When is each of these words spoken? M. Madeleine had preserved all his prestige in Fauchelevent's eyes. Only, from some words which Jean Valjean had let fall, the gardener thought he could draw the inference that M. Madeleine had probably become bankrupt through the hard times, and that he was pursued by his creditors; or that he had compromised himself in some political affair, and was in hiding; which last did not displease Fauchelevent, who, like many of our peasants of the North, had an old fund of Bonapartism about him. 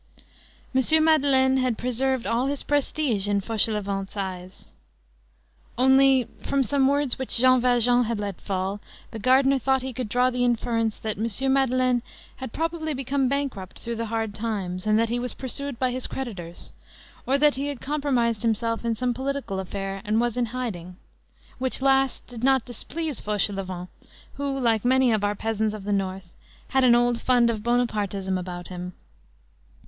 M. 0.73 1.03
Madeleine 1.03 1.57
had 1.57 1.77
preserved 1.77 2.25
all 2.25 2.47
his 2.47 2.63
prestige 2.63 3.27
in 3.29 3.39
Fauchelevent's 3.39 4.17
eyes. 4.17 4.71
Only, 5.77 6.27
from 6.41 6.63
some 6.63 6.87
words 6.87 7.19
which 7.19 7.37
Jean 7.37 7.61
Valjean 7.61 8.05
had 8.05 8.19
let 8.19 8.41
fall, 8.41 8.79
the 9.11 9.19
gardener 9.19 9.59
thought 9.59 9.83
he 9.83 9.93
could 9.93 10.09
draw 10.09 10.31
the 10.31 10.43
inference 10.43 10.97
that 10.97 11.19
M. 11.19 11.53
Madeleine 11.53 12.01
had 12.37 12.51
probably 12.51 12.95
become 12.95 13.27
bankrupt 13.29 13.77
through 13.77 13.95
the 13.97 14.07
hard 14.07 14.33
times, 14.33 14.87
and 14.87 14.97
that 14.97 15.09
he 15.09 15.19
was 15.19 15.35
pursued 15.35 15.77
by 15.77 15.91
his 15.91 16.07
creditors; 16.07 16.73
or 17.27 17.37
that 17.37 17.53
he 17.53 17.67
had 17.67 17.79
compromised 17.79 18.41
himself 18.41 18.83
in 18.83 18.95
some 18.95 19.13
political 19.13 19.59
affair, 19.59 20.01
and 20.03 20.19
was 20.19 20.35
in 20.35 20.47
hiding; 20.47 20.95
which 21.59 21.79
last 21.79 22.25
did 22.25 22.43
not 22.43 22.65
displease 22.65 23.21
Fauchelevent, 23.21 23.87
who, 24.33 24.57
like 24.59 24.83
many 24.83 25.11
of 25.11 25.23
our 25.23 25.35
peasants 25.35 25.75
of 25.75 25.83
the 25.83 25.93
North, 25.93 26.33
had 26.69 26.83
an 26.83 26.95
old 26.95 27.21
fund 27.21 27.51
of 27.51 27.61
Bonapartism 27.61 28.35
about 28.35 28.69
him. 28.69 28.93